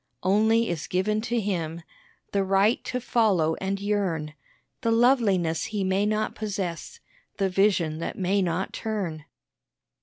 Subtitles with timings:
[0.23, 1.83] Only is given to him
[2.31, 4.33] The right to follow and yearn
[4.81, 6.99] The loveliness he may not possess,
[7.37, 9.25] The vision that may not turn.